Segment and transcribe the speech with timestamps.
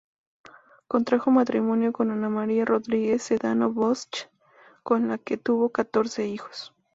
[0.87, 4.29] Contrajo matrimonio con Ana María Rodríguez Sedano-Bosch,
[4.81, 6.73] con la que tuvo catorce hijos.